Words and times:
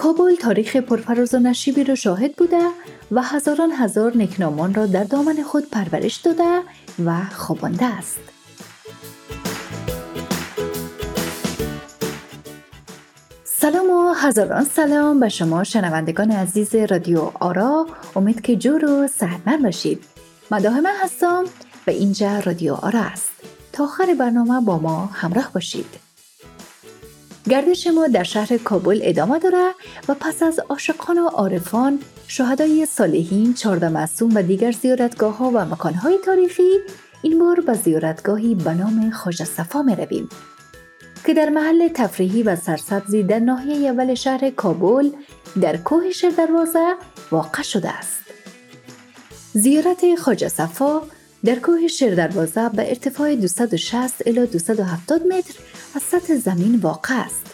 کابل 0.00 0.34
تاریخ 0.34 0.76
پرفراز 0.76 1.34
و 1.34 1.38
نشیبی 1.38 1.84
را 1.84 1.94
شاهد 1.94 2.36
بوده 2.36 2.60
و 3.10 3.22
هزاران 3.22 3.70
هزار 3.72 4.16
نکنامان 4.16 4.74
را 4.74 4.86
در 4.86 5.04
دامن 5.04 5.42
خود 5.42 5.70
پرورش 5.70 6.16
داده 6.16 6.60
و 7.04 7.20
خوابانده 7.32 7.84
است. 7.84 8.18
سلام 13.44 13.90
و 13.90 14.12
هزاران 14.12 14.64
سلام 14.64 15.20
به 15.20 15.28
شما 15.28 15.64
شنوندگان 15.64 16.30
عزیز 16.30 16.74
رادیو 16.74 17.32
آرا. 17.40 17.86
امید 18.16 18.40
که 18.40 18.56
جور 18.56 18.84
و 18.84 19.06
صحتمند 19.06 19.62
باشید. 19.62 20.04
من 20.50 20.94
هستم. 21.02 21.44
و 21.86 21.90
اینجا 21.90 22.38
رادیو 22.38 22.74
آرا 22.74 23.00
است. 23.00 23.30
تا 23.72 23.84
آخر 23.84 24.14
برنامه 24.14 24.60
با 24.60 24.78
ما 24.78 25.06
همراه 25.06 25.50
باشید. 25.54 26.09
گردش 27.50 27.86
ما 27.86 28.06
در 28.06 28.22
شهر 28.22 28.56
کابل 28.56 29.00
ادامه 29.02 29.38
داره 29.38 29.74
و 30.08 30.14
پس 30.14 30.42
از 30.42 30.58
عاشقان 30.58 31.18
و 31.18 31.26
عارفان 31.26 31.98
شهدای 32.28 32.86
صالحین 32.86 33.54
چارده 33.54 33.88
معصوم 33.88 34.34
و 34.34 34.42
دیگر 34.42 34.72
زیارتگاه 34.72 35.36
ها 35.36 35.50
و 35.54 35.64
مکان 35.64 35.94
های 35.94 36.18
تاریخی 36.24 36.78
این 37.22 37.38
بار 37.38 37.60
به 37.60 37.74
زیارتگاهی 37.74 38.54
به 38.54 38.74
نام 38.74 39.10
خواجه 39.10 39.44
صفا 39.44 39.82
می 39.82 39.96
رویم 39.96 40.28
که 41.26 41.34
در 41.34 41.48
محل 41.48 41.88
تفریحی 41.88 42.42
و 42.42 42.56
سرسبزی 42.56 43.22
در 43.22 43.38
ناحیه 43.38 43.90
اول 43.90 44.14
شهر 44.14 44.50
کابل 44.50 45.10
در 45.60 45.76
کوه 45.76 46.10
شیر 46.10 46.30
دروازه 46.30 46.94
واقع 47.30 47.62
شده 47.62 47.88
است. 47.88 48.20
زیارت 49.52 50.14
خواجه 50.14 50.48
صفا 50.48 51.02
در 51.44 51.54
کوه 51.54 51.86
شیر 51.86 52.14
دروازه 52.14 52.68
به 52.68 52.88
ارتفاع 52.88 53.34
260 53.34 54.26
الی 54.26 54.46
270 54.46 55.22
متر 55.22 55.54
از 55.94 56.02
سطح 56.02 56.36
زمین 56.36 56.76
واقع 56.76 57.14
است. 57.14 57.46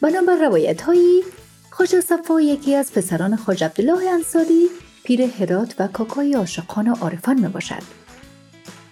بنابر 0.00 0.36
روایت 0.36 0.82
هایی 0.82 1.22
خواجه 1.70 2.00
صفا 2.00 2.40
یکی 2.40 2.74
از 2.74 2.92
پسران 2.92 3.36
خواجه 3.36 3.66
عبدالله 3.66 4.10
انصاری 4.10 4.68
پیر 5.04 5.22
هرات 5.22 5.74
و 5.78 5.88
کاکای 5.88 6.34
عاشقان 6.34 6.88
و 6.88 6.94
عارفان 6.94 7.40
می 7.40 7.48
باشد. 7.48 7.82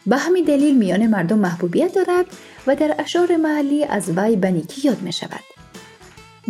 به 0.07 0.17
همین 0.17 0.45
دلیل 0.45 0.79
میان 0.79 1.07
مردم 1.07 1.39
محبوبیت 1.39 1.95
دارد 1.95 2.27
و 2.67 2.77
در 2.77 2.95
اشعار 2.99 3.37
محلی 3.37 3.85
از 3.85 4.11
وی 4.17 4.37
بنیکی 4.37 4.89
یاد 4.89 5.03
می 5.03 5.13
شود. 5.13 5.45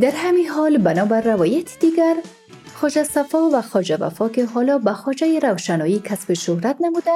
در 0.00 0.10
همین 0.10 0.48
حال 0.48 0.78
بنابر 0.78 1.20
روایت 1.20 1.78
دیگر 1.80 2.16
خواجه 2.74 3.04
صفا 3.04 3.50
و 3.52 3.62
خواجه 3.62 3.96
وفا 3.96 4.28
که 4.28 4.46
حالا 4.46 4.78
به 4.78 4.92
خواجه 4.92 5.38
روشنایی 5.38 6.00
کسب 6.04 6.32
شهرت 6.32 6.76
نموده 6.80 7.10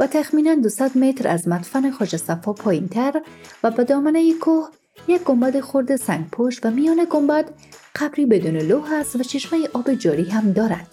و 0.00 0.06
تخمینا 0.06 0.54
200 0.54 0.96
متر 0.96 1.28
از 1.28 1.48
مدفن 1.48 1.90
خواجه 1.90 2.18
صفا 2.18 2.52
پایینتر 2.52 3.22
و 3.62 3.70
به 3.70 3.84
دامنه 3.84 4.32
کوه 4.32 4.68
یک 5.08 5.22
گنبد 5.22 5.60
خورد 5.60 5.96
سنگ 5.96 6.30
پشت 6.30 6.66
و 6.66 6.70
میان 6.70 7.06
گنبد 7.10 7.50
قبری 7.96 8.26
بدون 8.26 8.56
لوح 8.56 8.92
است 8.92 9.16
و 9.16 9.22
چشمه 9.22 9.58
آب 9.72 9.94
جاری 9.94 10.30
هم 10.30 10.52
دارد. 10.52 10.86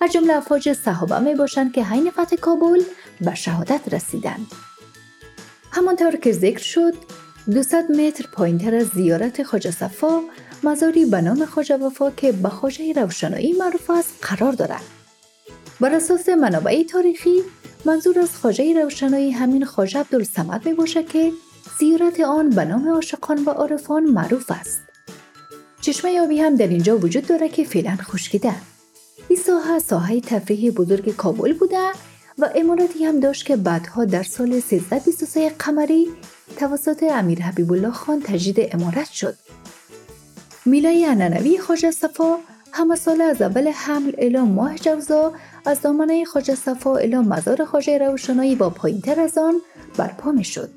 از 0.00 0.12
جمله 0.12 0.36
افواج 0.36 0.72
صحابه 0.72 1.18
می 1.18 1.34
باشند 1.34 1.72
که 1.72 1.84
حین 1.84 2.10
فتح 2.10 2.36
کابل 2.36 2.82
به 3.20 3.34
شهادت 3.34 3.94
رسیدند. 3.94 4.46
همانطور 5.72 6.16
که 6.16 6.32
ذکر 6.32 6.62
شد 6.62 6.94
200 7.50 7.74
متر 7.74 8.26
پایینتر 8.32 8.74
از 8.74 8.86
زیارت 8.86 9.42
خواجه 9.42 9.70
صفا 9.70 10.20
مزاری 10.62 11.04
به 11.04 11.20
نام 11.20 11.44
خواجه 11.44 11.76
وفا 11.76 12.10
که 12.10 12.32
به 12.32 12.48
خواجه 12.48 12.92
روشنایی 12.92 13.52
معروف 13.52 13.90
است 13.90 14.14
قرار 14.22 14.52
دارد. 14.52 14.82
بر 15.80 15.94
اساس 15.94 16.28
منابع 16.28 16.82
تاریخی 16.82 17.42
منظور 17.84 18.18
از 18.18 18.36
خواجه 18.36 18.82
روشنایی 18.82 19.30
همین 19.30 19.64
خواجه 19.64 20.00
عبدالصمد 20.00 20.68
می 20.68 20.74
باشد 20.74 21.08
که 21.08 21.32
زیارت 21.78 22.20
آن 22.20 22.50
به 22.50 22.64
نام 22.64 22.88
عاشقان 22.88 23.44
و 23.44 23.50
عارفان 23.50 24.04
معروف 24.04 24.50
است. 24.50 24.80
چشمه 25.80 26.20
آبی 26.20 26.40
هم 26.40 26.56
در 26.56 26.66
اینجا 26.66 26.98
وجود 26.98 27.26
دارد 27.26 27.52
که 27.52 27.64
فعلا 27.64 27.96
خشکیده. 28.02 28.54
این 29.28 29.38
ساحه 29.38 29.78
ساحه 29.78 30.20
تفریح 30.20 30.70
بزرگ 30.70 31.16
کابل 31.16 31.52
بوده 31.52 31.90
و 32.38 32.50
اماراتی 32.54 33.04
هم 33.04 33.20
داشت 33.20 33.46
که 33.46 33.56
بعدها 33.56 34.04
در 34.04 34.22
سال 34.22 34.52
1323 34.52 35.48
قمری 35.48 36.08
توسط 36.56 37.02
امیر 37.02 37.42
حبیب 37.42 37.72
الله 37.72 37.90
خان 37.90 38.22
تجدید 38.22 38.68
امارت 38.72 39.10
شد. 39.10 39.34
میلای 40.66 41.04
اننوی 41.04 41.58
خواجه 41.58 41.90
صفا 41.90 42.38
همه 42.72 42.94
سال 42.94 43.20
از 43.20 43.42
اول 43.42 43.68
حمل 43.68 44.12
الی 44.18 44.38
ماه 44.38 44.76
جوزا 44.76 45.32
از 45.66 45.80
دامنه 45.82 46.24
خواجه 46.24 46.54
صفا 46.54 46.96
الی 46.96 47.16
مزار 47.16 47.64
خواجه 47.64 47.98
روشنایی 47.98 48.54
با 48.54 48.70
پایینتر 48.70 49.20
از 49.20 49.38
آن 49.38 49.54
برپا 49.96 50.30
می 50.32 50.44
شد. 50.44 50.70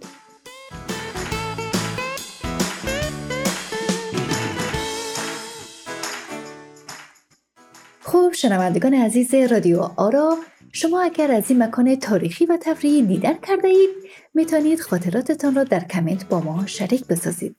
خوب 8.02 8.34
شنوندگان 8.34 8.94
عزیز 8.94 9.34
رادیو 9.34 9.82
آرا 9.98 10.38
شما 10.74 11.02
اگر 11.02 11.32
از 11.32 11.52
این 11.52 11.64
مکان 11.64 11.96
تاریخی 11.96 12.46
و 12.46 12.58
تفریحی 12.62 13.02
دیدن 13.02 13.34
کرده 13.34 13.68
اید 13.68 13.90
می‌تونید 14.34 14.80
خاطراتتان 14.82 15.56
را 15.56 15.64
در 15.64 15.80
کامنت 15.80 16.30
با 16.30 16.40
ما 16.40 16.66
شریک 16.66 17.06
بسازید. 17.06 17.56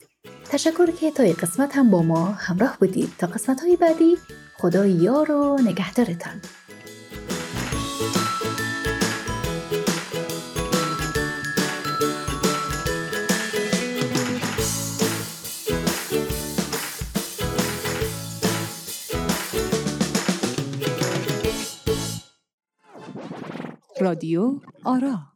تشکر 0.50 0.90
که 0.90 1.10
تا 1.10 1.22
این 1.22 1.32
قسمت 1.32 1.76
هم 1.76 1.90
با 1.90 2.02
ما 2.02 2.24
همراه 2.24 2.76
بودید. 2.80 3.12
تا 3.18 3.26
قسمت 3.26 3.60
های 3.60 3.76
بعدی 3.76 4.16
خدا 4.58 4.86
یار 4.86 5.30
و 5.30 5.58
نگهدارتان. 5.66 6.40
رادیو 24.02 24.60
آرا. 24.84 25.31